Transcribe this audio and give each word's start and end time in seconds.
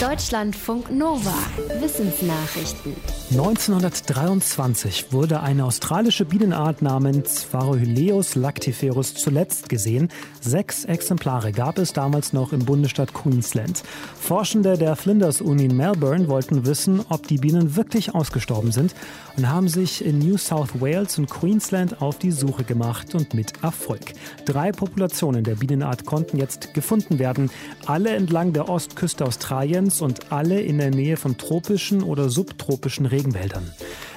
Deutschlandfunk 0.00 0.90
Nova. 0.90 1.32
Wissensnachrichten. 1.80 2.94
1923 3.30 5.10
wurde 5.10 5.40
eine 5.40 5.64
australische 5.64 6.26
Bienenart 6.26 6.82
namens 6.82 7.42
Pharohyleus 7.42 8.34
lactiferus 8.34 9.14
zuletzt 9.14 9.70
gesehen. 9.70 10.10
Sechs 10.42 10.84
Exemplare 10.84 11.50
gab 11.50 11.78
es 11.78 11.94
damals 11.94 12.34
noch 12.34 12.52
im 12.52 12.66
Bundesstaat 12.66 13.14
Queensland. 13.14 13.82
Forschende 14.20 14.76
der 14.76 14.96
Flinders 14.96 15.40
Uni 15.40 15.64
in 15.64 15.76
Melbourne 15.76 16.28
wollten 16.28 16.66
wissen, 16.66 17.00
ob 17.08 17.26
die 17.26 17.38
Bienen 17.38 17.74
wirklich 17.74 18.14
ausgestorben 18.14 18.72
sind 18.72 18.94
und 19.38 19.48
haben 19.48 19.68
sich 19.68 20.04
in 20.04 20.18
New 20.18 20.36
South 20.36 20.78
Wales 20.78 21.18
und 21.18 21.30
Queensland 21.30 22.02
auf 22.02 22.18
die 22.18 22.32
Suche 22.32 22.64
gemacht 22.64 23.14
und 23.14 23.32
mit 23.32 23.62
Erfolg. 23.62 24.12
Drei 24.44 24.72
Populationen 24.72 25.42
der 25.42 25.54
Bienenart 25.54 26.04
konnten 26.04 26.36
jetzt 26.36 26.74
gefunden 26.74 27.18
werden, 27.18 27.50
alle 27.86 28.10
entlang 28.10 28.52
der 28.52 28.68
Ostküste 28.68 29.24
Australiens 29.24 29.85
Kontinents 29.86 30.00
und 30.00 30.32
alle 30.32 30.60
in 30.60 30.78
der 30.78 30.90
Nähe 30.90 31.16
von 31.16 31.36
tropischen 31.36 32.02
oder 32.02 32.28
subtropischen 32.28 33.06
Regenwäldern. 33.06 33.70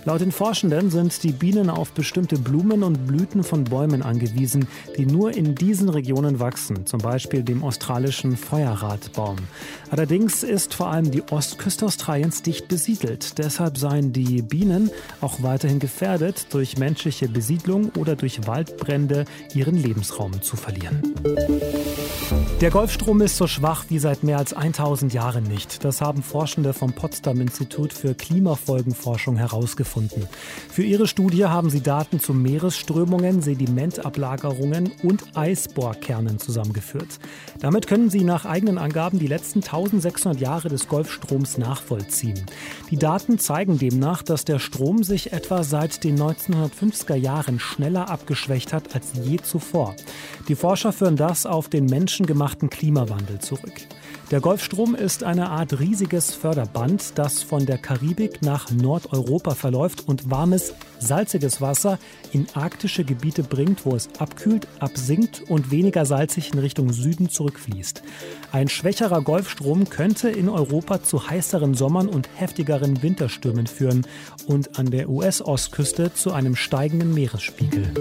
Laut 0.05 0.22
den 0.22 0.32
Forschenden 0.32 0.90
sind 0.90 1.23
die 1.23 1.34
Bienen 1.34 1.70
auf 1.70 1.91
bestimmte 1.91 2.38
Blumen 2.38 2.84
und 2.84 3.05
Blüten 3.05 3.44
von 3.44 3.66
Bäumen 3.66 4.02
angewiesen, 4.02 4.68
die 4.98 5.05
nur 5.05 5.36
in 5.36 5.55
diesen 5.55 5.90
Regionen 5.90 6.40
wachsen, 6.40 6.86
zum 6.86 7.02
Beispiel 7.02 7.44
dem 7.44 7.63
australischen 7.63 8.38
Feuerradbaum. 8.38 9.36
Allerdings 9.91 10.44
ist 10.44 10.74
vor 10.74 10.88
allem 10.88 11.12
die 11.12 11.24
Ostküste 11.30 11.86
Australiens 11.86 12.41
dicht 12.41 12.68
besiedelt. 12.70 13.38
Deshalb 13.38 13.77
seien 13.77 14.13
die 14.13 14.41
Bienen 14.41 14.90
auch 15.22 15.44
weiterhin 15.44 15.80
gefährdet, 15.80 16.48
durch 16.52 16.77
menschliche 16.77 17.27
Besiedlung 17.27 17.91
oder 17.98 18.16
durch 18.16 18.48
Waldbrände 18.48 19.26
ihren 19.54 19.76
Lebensraum 19.76 20.41
zu 20.41 20.55
verlieren. 20.55 21.13
Der 22.62 22.72
Golfstrom 22.72 23.22
ist 23.22 23.38
so 23.38 23.48
schwach 23.48 23.86
wie 23.88 23.99
seit 23.99 24.23
mehr 24.23 24.38
als 24.38 24.54
1000 24.54 25.13
Jahren 25.13 25.44
nicht. 25.45 25.86
Das 25.86 26.02
haben 26.02 26.22
Forschende 26.22 26.73
vom 26.73 26.91
Potsdam 26.91 27.40
Institut 27.40 27.94
für 27.94 28.13
Klimafolgenforschung 28.13 29.38
herausgefunden. 29.38 30.27
Für 30.70 30.84
ihre 30.84 31.07
Studie 31.07 31.46
haben 31.46 31.70
sie 31.70 31.80
Daten 31.80 32.20
zu 32.20 32.34
Meeresströmungen, 32.34 33.41
Sedimentablagerungen 33.41 34.91
und 35.04 35.37
Eisbohrkernen 35.37 36.37
zusammengeführt. 36.37 37.20
Damit 37.62 37.87
können 37.87 38.10
sie 38.10 38.26
nach 38.26 38.43
eigenen 38.43 38.77
Angaben 38.77 39.20
die 39.20 39.27
letzten 39.27 39.60
1600 39.60 40.41
Jahre 40.41 40.68
des 40.68 40.90
Golfstroms 40.90 41.57
nachvollziehen. 41.57 42.46
Die 42.91 42.98
Daten 42.98 43.40
zeigen 43.40 43.80
demnach, 43.80 44.21
dass 44.21 44.43
der 44.43 44.60
Strom 44.60 45.04
sich 45.04 45.32
etwa 45.32 45.63
seit 45.63 46.04
den 46.04 46.20
1950er 46.20 47.15
Jahren 47.15 47.62
schneller 47.62 48.10
abgeschwächt 48.10 48.74
hat 48.74 48.93
als 48.93 49.13
je 49.13 49.37
zuvor. 49.37 49.96
Die 50.49 50.55
Forscher 50.55 50.91
führen 50.91 51.15
das 51.15 51.46
auf 51.46 51.70
den 51.70 51.85
menschengemachten 51.85 52.49
menschengemachten 52.50 52.70
Klimawandel 52.70 53.40
zurück. 53.40 53.74
Der 54.32 54.42
Golfstrom 54.42 54.96
ist 54.96 55.24
eine 55.24 55.50
Art 55.50 55.80
riesiges 55.80 56.34
Förderband, 56.36 57.18
das 57.18 57.42
von 57.42 57.66
der 57.66 57.78
Karibik 57.78 58.42
nach 58.42 58.70
Nordeuropa 58.72 59.55
verläuft 59.55 60.08
und 60.08 60.30
warmes, 60.30 60.74
salziges 61.00 61.62
Wasser 61.62 61.98
in 62.32 62.48
arktische 62.54 63.04
Gebiete 63.04 63.44
bringt, 63.44 63.86
wo 63.86 63.96
es 63.96 64.09
abkühlt, 64.20 64.68
absinkt 64.80 65.44
und 65.50 65.72
weniger 65.72 66.06
salzig 66.06 66.53
in 66.53 66.59
Richtung 66.59 66.92
Süden 66.92 67.30
zurückfließt. 67.30 68.03
Ein 68.52 68.68
schwächerer 68.68 69.22
Golfstrom 69.22 69.90
könnte 69.90 70.30
in 70.30 70.50
Europa 70.50 71.02
zu 71.02 71.30
heißeren 71.30 71.74
Sommern 71.74 72.08
und 72.08 72.30
heftigeren 72.36 73.02
Winterstürmen 73.02 73.68
führen 73.68 74.06
und 74.46 74.78
an 74.78 74.92
der 74.92 75.09
US-Ostküste 75.09 76.14
zu 76.14 76.34
einem 76.34 76.56
steigenden 76.56 77.14
Meeresspiegel. 77.14 77.92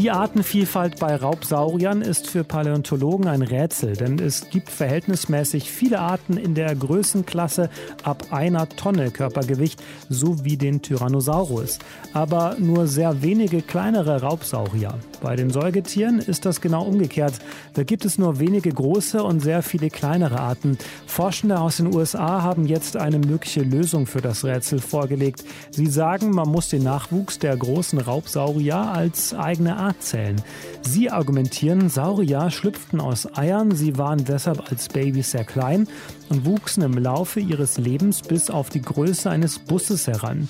Die 0.00 0.10
Artenvielfalt 0.10 0.98
bei 0.98 1.14
Raubsauriern 1.14 2.00
ist 2.00 2.26
für 2.26 2.42
Paläontologen 2.42 3.28
ein 3.28 3.42
Rätsel, 3.42 3.98
denn 3.98 4.18
es 4.18 4.48
gibt 4.48 4.70
verhältnismäßig 4.70 5.70
viele 5.70 6.00
Arten 6.00 6.38
in 6.38 6.54
der 6.54 6.74
Größenklasse 6.74 7.68
ab 8.02 8.28
einer 8.30 8.66
Tonne 8.66 9.10
Körpergewicht, 9.10 9.82
so 10.08 10.42
wie 10.42 10.56
den 10.56 10.80
Tyrannosaurus, 10.80 11.80
aber 12.14 12.56
nur 12.58 12.86
sehr 12.86 13.20
wenige 13.20 13.60
kleinere 13.60 14.22
Raubsaurier. 14.22 14.94
Bei 15.20 15.36
den 15.36 15.50
Säugetieren 15.50 16.18
ist 16.18 16.46
das 16.46 16.62
genau 16.62 16.84
umgekehrt. 16.84 17.34
Da 17.74 17.82
gibt 17.82 18.06
es 18.06 18.16
nur 18.16 18.40
wenige 18.40 18.70
große 18.70 19.22
und 19.22 19.40
sehr 19.40 19.62
viele 19.62 19.90
kleinere 19.90 20.40
Arten. 20.40 20.78
Forschende 21.06 21.60
aus 21.60 21.76
den 21.76 21.94
USA 21.94 22.40
haben 22.40 22.64
jetzt 22.64 22.96
eine 22.96 23.18
mögliche 23.18 23.60
Lösung 23.60 24.06
für 24.06 24.22
das 24.22 24.46
Rätsel 24.46 24.78
vorgelegt. 24.78 25.44
Sie 25.70 25.88
sagen, 25.88 26.30
man 26.30 26.48
muss 26.48 26.70
den 26.70 26.84
Nachwuchs 26.84 27.38
der 27.38 27.54
großen 27.54 27.98
Raubsaurier 27.98 28.78
als 28.78 29.34
eigene 29.34 29.76
Art 29.76 29.89
zählen. 29.98 30.40
Sie 30.82 31.10
argumentieren, 31.10 31.88
Saurier 31.88 32.50
schlüpften 32.50 33.00
aus 33.00 33.36
Eiern, 33.36 33.74
sie 33.74 33.98
waren 33.98 34.24
deshalb 34.24 34.70
als 34.70 34.88
Babys 34.88 35.32
sehr 35.32 35.44
klein 35.44 35.88
und 36.28 36.44
wuchsen 36.44 36.82
im 36.82 36.96
Laufe 36.96 37.40
ihres 37.40 37.78
Lebens 37.78 38.22
bis 38.22 38.50
auf 38.50 38.70
die 38.70 38.82
Größe 38.82 39.28
eines 39.28 39.58
Busses 39.58 40.06
heran. 40.06 40.48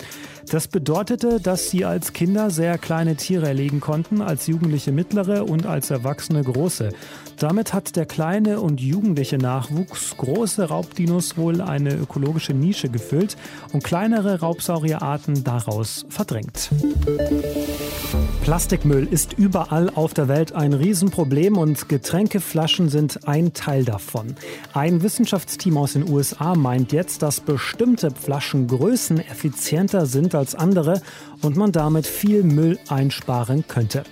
Das 0.51 0.67
bedeutete, 0.67 1.41
dass 1.41 1.71
sie 1.71 1.85
als 1.85 2.13
Kinder 2.13 2.51
sehr 2.51 2.77
kleine 2.77 3.15
Tiere 3.15 3.47
erlegen 3.47 3.79
konnten, 3.79 4.21
als 4.21 4.49
Jugendliche 4.49 4.91
mittlere 4.91 5.45
und 5.45 5.65
als 5.65 5.91
Erwachsene 5.91 6.43
große. 6.43 6.91
Damit 7.39 7.73
hat 7.73 7.95
der 7.95 8.05
kleine 8.05 8.61
und 8.61 8.81
jugendliche 8.81 9.39
Nachwuchs 9.39 10.17
große 10.17 10.69
Raubdinos 10.69 11.37
wohl 11.37 11.61
eine 11.61 11.95
ökologische 11.95 12.53
Nische 12.53 12.89
gefüllt 12.89 13.37
und 13.73 13.85
kleinere 13.85 14.41
Raubsaurierarten 14.41 15.45
daraus 15.45 16.05
verdrängt. 16.09 16.71
Plastikmüll 18.51 19.07
ist 19.09 19.35
überall 19.35 19.91
auf 19.95 20.13
der 20.13 20.27
Welt 20.27 20.57
ein 20.57 20.73
Riesenproblem 20.73 21.57
und 21.57 21.89
Getränkeflaschen 21.89 22.89
sind 22.89 23.29
ein 23.29 23.53
Teil 23.53 23.85
davon. 23.85 24.35
Ein 24.75 25.05
Wissenschaftsteam 25.05 25.77
aus 25.77 25.93
den 25.93 26.11
USA 26.11 26.57
meint 26.57 26.91
jetzt, 26.91 27.23
dass 27.23 27.39
bestimmte 27.39 28.11
Flaschengrößen 28.11 29.21
effizienter 29.21 30.07
sind 30.07 30.35
als 30.35 30.57
andere 30.57 31.01
und 31.43 31.57
man 31.57 31.71
damit 31.71 32.09
viel 32.09 32.43
Müll 32.43 32.77
einsparen 32.89 33.69
könnte. 33.69 34.03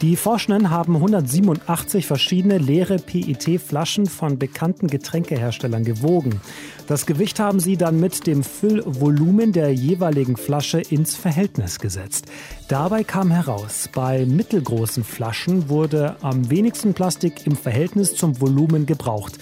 Die 0.00 0.14
Forschenden 0.14 0.70
haben 0.70 0.94
187 0.94 2.06
verschiedene 2.06 2.58
leere 2.58 2.98
PET-Flaschen 2.98 4.06
von 4.06 4.38
bekannten 4.38 4.86
Getränkeherstellern 4.86 5.84
gewogen. 5.84 6.40
Das 6.86 7.04
Gewicht 7.04 7.40
haben 7.40 7.58
sie 7.60 7.76
dann 7.76 7.98
mit 7.98 8.26
dem 8.28 8.44
Füllvolumen 8.44 9.52
der 9.52 9.74
jeweiligen 9.74 10.36
Flasche 10.36 10.80
ins 10.80 11.16
Verhältnis 11.16 11.80
gesetzt. 11.80 12.26
Dabei 12.68 13.02
kam 13.02 13.30
heraus, 13.30 13.87
bei 13.92 14.24
mittelgroßen 14.24 15.04
Flaschen 15.04 15.68
wurde 15.68 16.16
am 16.22 16.50
wenigsten 16.50 16.94
Plastik 16.94 17.46
im 17.46 17.56
Verhältnis 17.56 18.14
zum 18.14 18.40
Volumen 18.40 18.86
gebraucht. 18.86 19.38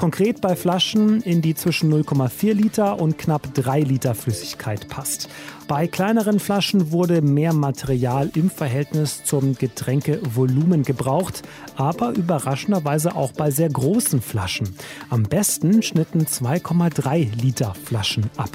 Konkret 0.00 0.40
bei 0.40 0.56
Flaschen, 0.56 1.20
in 1.20 1.42
die 1.42 1.54
zwischen 1.54 1.92
0,4 1.92 2.54
Liter 2.54 2.98
und 2.98 3.18
knapp 3.18 3.52
3 3.52 3.80
Liter 3.80 4.14
Flüssigkeit 4.14 4.88
passt. 4.88 5.28
Bei 5.68 5.86
kleineren 5.86 6.40
Flaschen 6.40 6.90
wurde 6.90 7.20
mehr 7.20 7.52
Material 7.52 8.30
im 8.34 8.48
Verhältnis 8.48 9.24
zum 9.24 9.56
Getränkevolumen 9.56 10.84
gebraucht, 10.84 11.42
aber 11.76 12.12
überraschenderweise 12.12 13.14
auch 13.14 13.32
bei 13.32 13.50
sehr 13.50 13.68
großen 13.68 14.22
Flaschen. 14.22 14.74
Am 15.10 15.24
besten 15.24 15.82
schnitten 15.82 16.22
2,3 16.22 17.38
Liter 17.38 17.74
Flaschen 17.74 18.30
ab. 18.38 18.50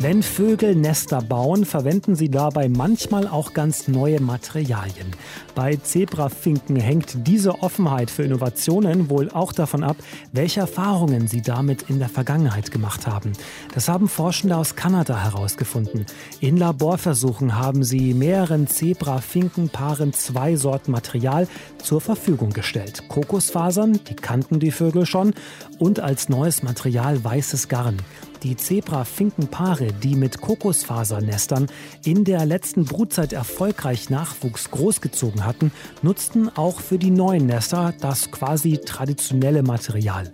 Wenn 0.00 0.22
Vögel 0.22 0.74
Nester 0.74 1.22
bauen, 1.22 1.64
verwenden 1.64 2.14
sie 2.14 2.28
dabei 2.28 2.68
manchmal 2.68 3.26
auch 3.26 3.54
ganz 3.54 3.88
neue 3.88 4.20
Materialien. 4.20 5.12
Bei 5.54 5.76
Zebrafinken 5.76 6.76
hängt 6.76 7.26
diese 7.26 7.62
Offenheit 7.62 8.10
für 8.10 8.24
Innovationen 8.24 9.08
wohl 9.08 9.30
auch 9.30 9.52
davon 9.52 9.82
ab, 9.82 9.96
welche 10.32 10.60
Erfahrungen 10.60 11.28
sie 11.28 11.40
damit 11.40 11.88
in 11.88 12.00
der 12.00 12.08
Vergangenheit 12.08 12.70
gemacht 12.70 13.06
haben. 13.06 13.32
Das 13.72 13.88
haben 13.88 14.08
Forschende 14.08 14.56
aus 14.56 14.74
Kanada 14.74 15.22
herausgefunden. 15.22 16.04
In 16.40 16.56
Laborversuchen 16.56 17.56
haben 17.56 17.84
sie 17.84 18.14
mehreren 18.14 18.66
Zebrafinkenpaaren 18.66 20.12
zwei 20.12 20.56
Sorten 20.56 20.90
Material 20.90 21.48
zur 21.82 22.00
Verfügung 22.00 22.50
gestellt. 22.50 23.04
Kokosfasern, 23.08 24.00
die 24.08 24.16
kannten 24.16 24.60
die 24.60 24.72
Vögel 24.72 25.06
schon, 25.06 25.34
und 25.78 26.00
als 26.00 26.28
neues 26.28 26.62
Material 26.62 27.24
weißes 27.24 27.68
Garn. 27.68 27.98
Die 28.44 28.56
Zebra-Finkenpaare, 28.56 29.94
die 29.94 30.16
mit 30.16 30.42
Kokosfasernestern 30.42 31.66
in 32.04 32.24
der 32.24 32.44
letzten 32.44 32.84
Brutzeit 32.84 33.32
erfolgreich 33.32 34.10
Nachwuchs 34.10 34.70
großgezogen 34.70 35.46
hatten, 35.46 35.72
nutzten 36.02 36.54
auch 36.54 36.80
für 36.80 36.98
die 36.98 37.10
neuen 37.10 37.46
Nester 37.46 37.94
das 37.98 38.30
quasi 38.30 38.78
traditionelle 38.84 39.62
Material. 39.62 40.30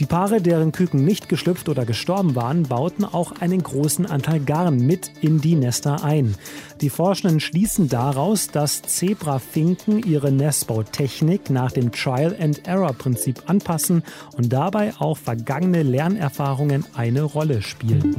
Die 0.00 0.06
Paare, 0.06 0.42
deren 0.42 0.72
Küken 0.72 1.04
nicht 1.04 1.28
geschlüpft 1.28 1.68
oder 1.68 1.84
gestorben 1.84 2.34
waren, 2.34 2.64
bauten 2.64 3.04
auch 3.04 3.40
einen 3.40 3.62
großen 3.62 4.06
Anteil 4.06 4.40
Garn 4.40 4.78
mit 4.78 5.12
in 5.20 5.40
die 5.40 5.54
Nester 5.54 6.02
ein. 6.02 6.34
Die 6.80 6.90
Forschenden 6.90 7.38
schließen 7.38 7.88
daraus, 7.88 8.48
dass 8.48 8.82
Zebrafinken 8.82 10.02
ihre 10.02 10.32
Nestbautechnik 10.32 11.50
nach 11.50 11.70
dem 11.70 11.92
Trial-and-Error-Prinzip 11.92 13.44
anpassen 13.46 14.02
und 14.36 14.52
dabei 14.52 14.94
auch 14.98 15.16
vergangene 15.16 15.84
Lernerfahrungen 15.84 16.84
eine 16.94 17.22
Rolle 17.52 17.60
spielen. 17.60 18.16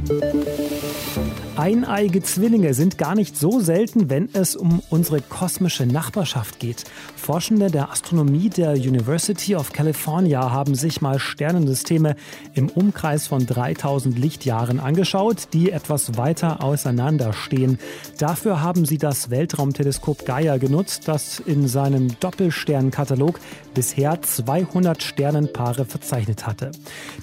Eineige 1.56 2.20
Zwillinge 2.20 2.74
sind 2.74 2.98
gar 2.98 3.14
nicht 3.14 3.36
so 3.36 3.60
selten, 3.60 4.10
wenn 4.10 4.28
es 4.32 4.56
um 4.56 4.82
unsere 4.90 5.20
kosmische 5.20 5.86
Nachbarschaft 5.86 6.58
geht. 6.58 6.82
Forschende 7.14 7.70
der 7.70 7.92
Astronomie 7.92 8.50
der 8.50 8.72
University 8.72 9.54
of 9.54 9.72
California 9.72 10.50
haben 10.50 10.74
sich 10.74 11.00
mal 11.00 11.20
Sternensysteme 11.20 12.16
im 12.54 12.68
Umkreis 12.70 13.28
von 13.28 13.46
3000 13.46 14.18
Lichtjahren 14.18 14.80
angeschaut, 14.80 15.48
die 15.52 15.70
etwas 15.70 16.16
weiter 16.16 16.62
auseinander 16.62 17.32
stehen. 17.32 17.78
Dafür 18.18 18.60
haben 18.60 18.84
sie 18.84 18.98
das 18.98 19.30
Weltraumteleskop 19.30 20.26
Gaia 20.26 20.56
genutzt, 20.56 21.06
das 21.06 21.38
in 21.38 21.68
seinem 21.68 22.18
Doppelsternkatalog 22.18 23.38
bisher 23.74 24.20
200 24.20 25.04
Sternenpaare 25.04 25.84
verzeichnet 25.84 26.48
hatte. 26.48 26.72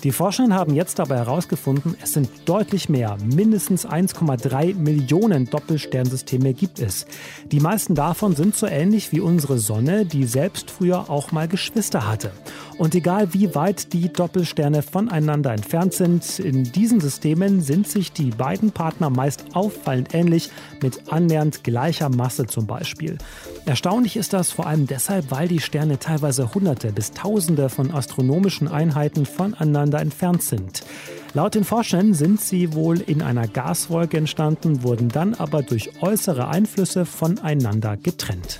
Die 0.04 0.12
Forschenden 0.14 0.54
haben 0.54 0.74
jetzt 0.74 1.00
dabei 1.00 1.18
herausgefunden, 1.18 1.98
es 2.02 2.14
sind 2.14 2.30
deutlich 2.46 2.88
mehr, 2.88 3.18
mindestens 3.24 3.86
1, 3.86 4.21
1,3 4.22 4.76
Millionen 4.76 5.46
Doppelsternsysteme 5.46 6.54
gibt 6.54 6.80
es. 6.80 7.06
Die 7.52 7.60
meisten 7.60 7.96
davon 7.96 8.36
sind 8.36 8.56
so 8.56 8.68
ähnlich 8.68 9.12
wie 9.12 9.20
unsere 9.20 9.58
Sonne, 9.58 10.06
die 10.06 10.26
selbst 10.26 10.70
früher 10.70 11.10
auch 11.10 11.32
mal 11.32 11.48
Geschwister 11.48 12.08
hatte. 12.08 12.32
Und 12.78 12.96
egal 12.96 13.34
wie 13.34 13.54
weit 13.56 13.94
die 13.94 14.12
Doppelsterne 14.12 14.82
voneinander 14.82 15.54
entfernt 15.54 15.94
sind, 15.94 16.40
in 16.40 16.64
diesen 16.64 17.00
Systemen 17.00 17.62
sind 17.62 17.88
sich 17.88 18.12
die 18.12 18.32
beiden 18.32 18.72
Partner 18.72 19.10
meist 19.10 19.46
auffallend 19.54 20.14
ähnlich, 20.14 20.50
mit 20.82 21.12
annähernd 21.12 21.64
gleicher 21.64 22.10
Masse 22.10 22.46
zum 22.48 22.68
Beispiel. 22.68 23.18
Erstaunlich 23.66 24.18
ist 24.18 24.34
das 24.34 24.52
vor 24.52 24.68
allem 24.68 24.88
deshalb, 24.88 25.30
weil 25.32 25.48
die 25.48 25.60
Sterne 25.60 26.00
teilweise 26.00 26.54
Hunderte 26.54 26.92
bis 26.92 27.12
Tausende 27.12 27.70
von 27.70 27.92
astronomischen 27.92 28.68
Einheiten 28.68 29.26
voneinander 29.26 30.00
entfernt 30.00 30.42
sind. 30.42 30.84
Laut 31.34 31.56
den 31.56 31.64
Forschern 31.64 32.14
sind 32.14 32.42
sie 32.42 32.74
wohl 32.74 33.00
in 33.00 33.22
einer 33.22 33.48
Gaswolke 33.48 34.18
entstanden, 34.18 34.84
wurden 34.84 35.08
dann 35.08 35.34
aber 35.34 35.64
durch 35.64 36.02
äußere 36.02 36.50
Einflüsse 36.50 37.06
voneinander 37.06 37.96
getrennt. 37.96 38.60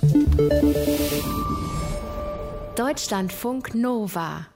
Deutschlandfunk 2.76 3.74
Nova 3.74 4.46